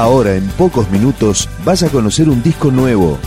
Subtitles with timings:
[0.00, 3.18] Ahora, en pocos minutos, vas a conocer un disco nuevo.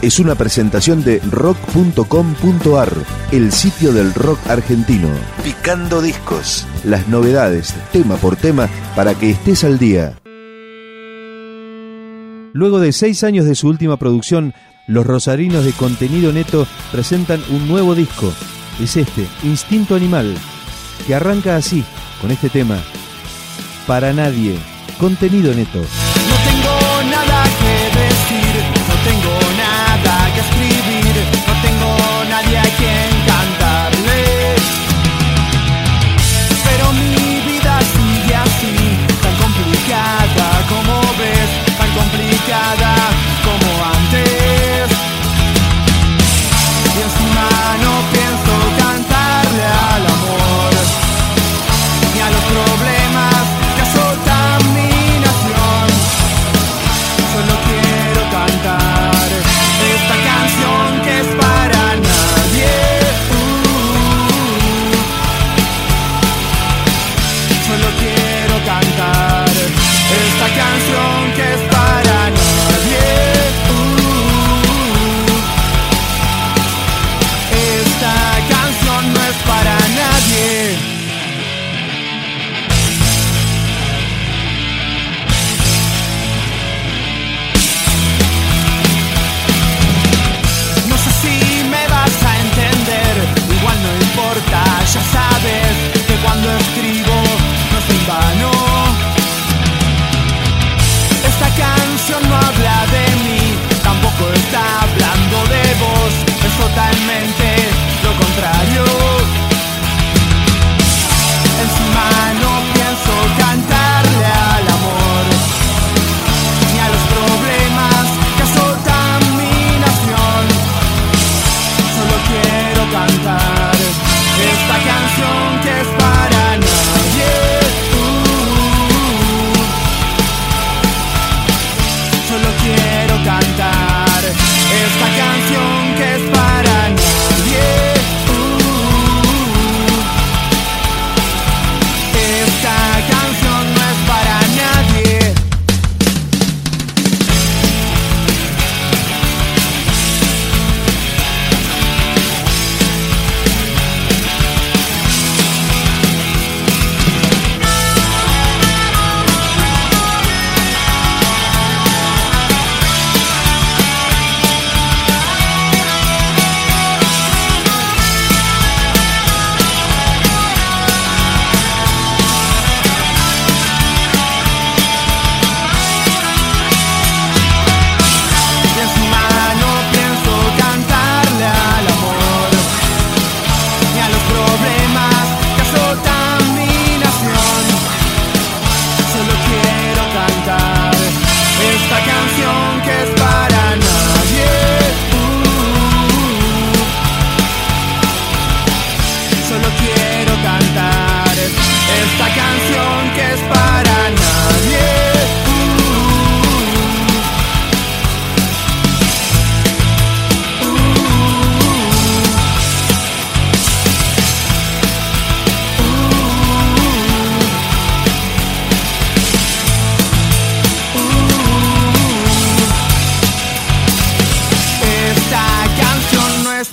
[0.00, 2.92] Es una presentación de rock.com.ar,
[3.32, 5.08] el sitio del rock argentino.
[5.42, 6.68] Picando discos.
[6.84, 10.16] Las novedades, tema por tema, para que estés al día.
[12.52, 14.54] Luego de seis años de su última producción,
[14.86, 18.32] los rosarinos de contenido neto presentan un nuevo disco.
[18.80, 20.32] Es este, Instinto Animal,
[21.08, 21.84] que arranca así,
[22.20, 22.78] con este tema.
[23.88, 24.60] Para nadie,
[25.00, 25.82] contenido neto.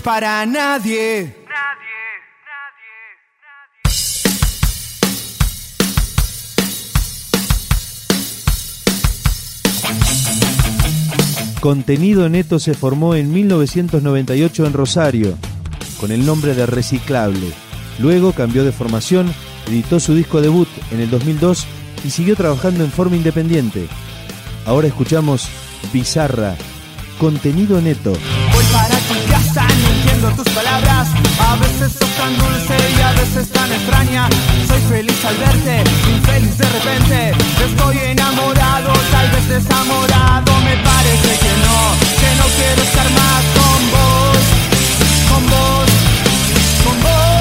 [0.04, 1.36] Para nadie.
[11.60, 15.38] Contenido Neto se formó en 1998 en Rosario,
[16.00, 17.52] con el nombre de Reciclable.
[18.00, 19.32] Luego cambió de formación,
[19.68, 21.68] editó su disco debut en el 2002
[22.04, 23.88] y siguió trabajando en forma independiente.
[24.66, 25.48] Ahora escuchamos
[25.94, 26.56] Bizarra,
[27.20, 28.14] Contenido Neto.
[30.30, 31.08] Tus palabras.
[31.40, 34.30] A veces sos tan dulce y a veces tan extraña.
[34.68, 37.32] Soy feliz al verte, infeliz de repente.
[37.66, 40.52] Estoy enamorado, tal vez desamorado.
[40.62, 41.80] Me parece que no,
[42.22, 44.42] que no quiero estar más con vos,
[45.30, 45.90] con vos,
[46.86, 47.41] con vos.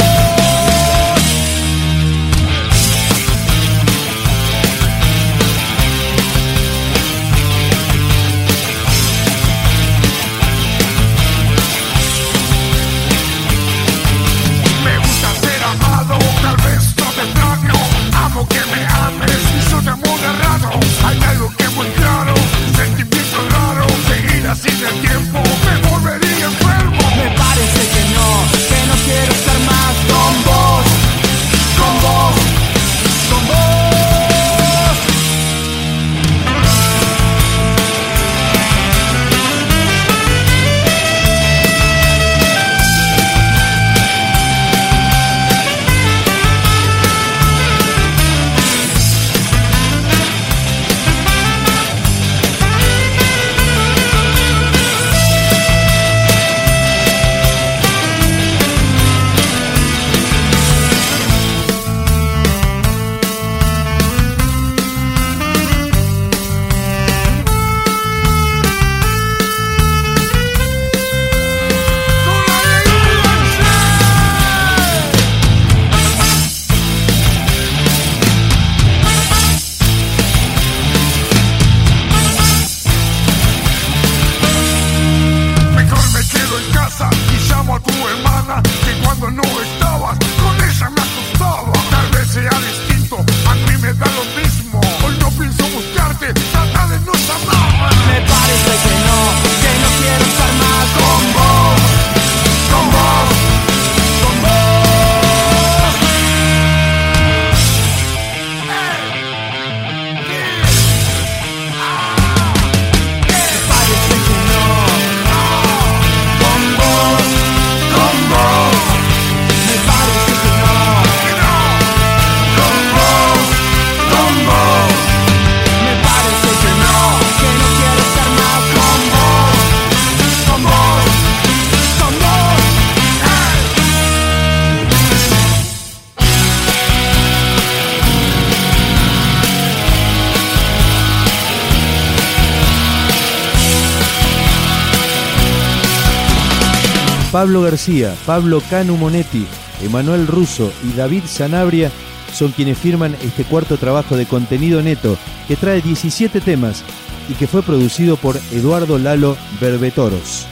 [147.33, 149.47] Pablo García, Pablo Canu Monetti,
[149.83, 151.91] Emanuel Russo y David Sanabria
[152.33, 155.17] son quienes firman este cuarto trabajo de contenido neto
[155.47, 156.83] que trae 17 temas
[157.29, 160.47] y que fue producido por Eduardo Lalo Berbetoros.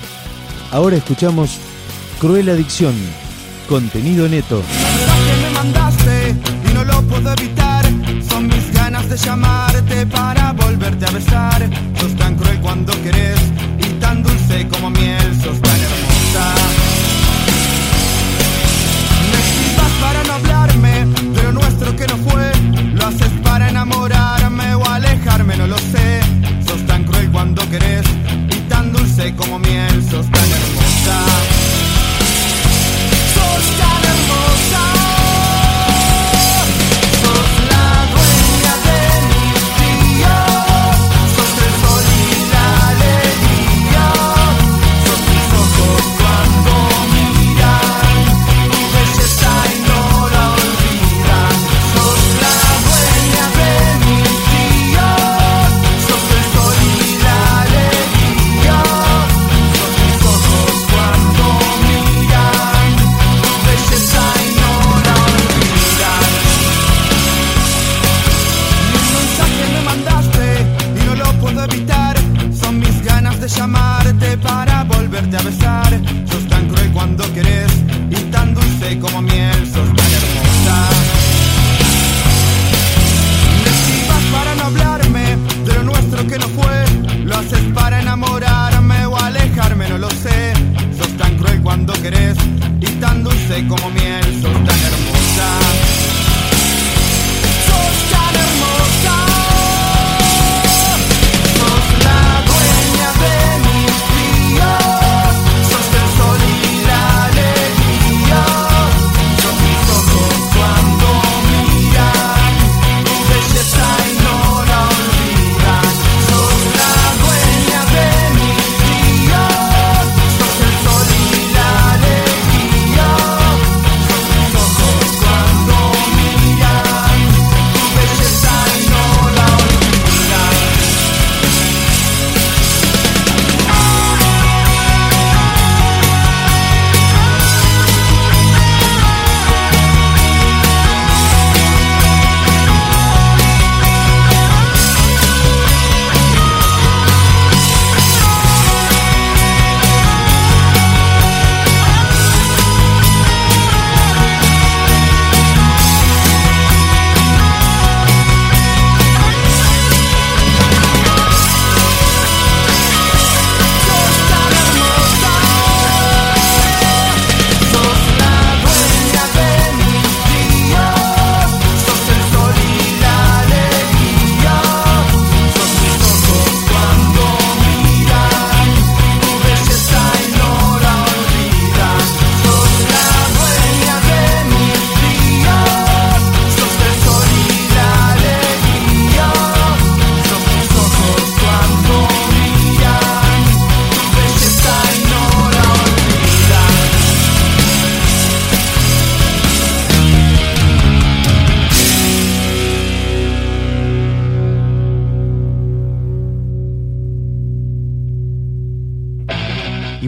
[0.71, 1.59] Ahora escuchamos
[2.21, 2.95] Cruel Adicción,
[3.69, 4.63] contenido neto.
[9.25, 11.69] Llamarte para volverte a besar.
[12.01, 13.39] Sos tan cruel cuando querés
[13.79, 15.88] y tan dulce como miel, sos tan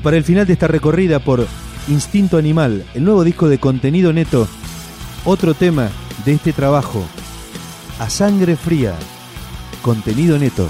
[0.03, 1.47] Para el final de esta recorrida por
[1.89, 4.49] Instinto Animal, el nuevo disco de contenido neto,
[5.25, 5.91] otro tema
[6.25, 7.05] de este trabajo,
[7.99, 8.95] a sangre fría,
[9.83, 10.69] contenido neto.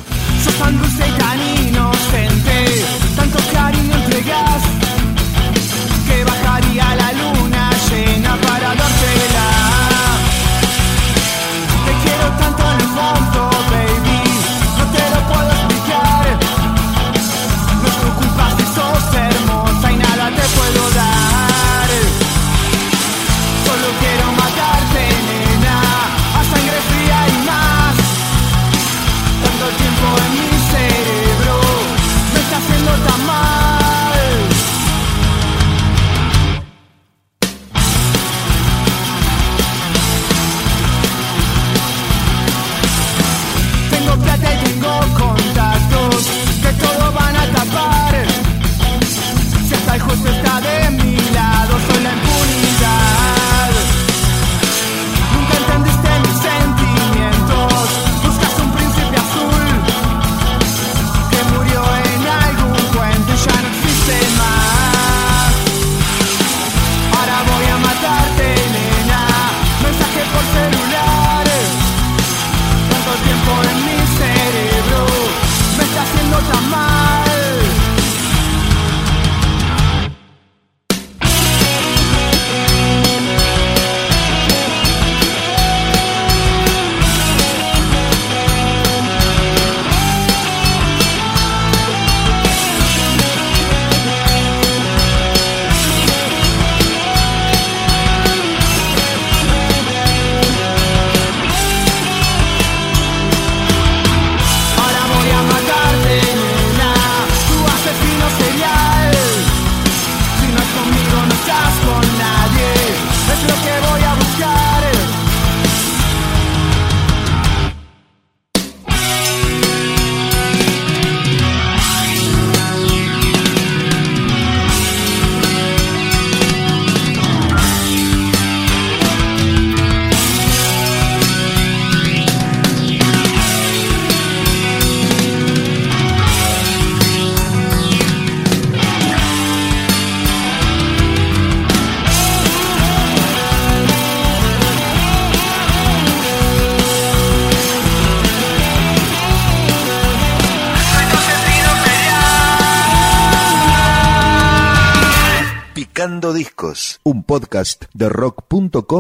[157.05, 158.99] Un podcast de rock.com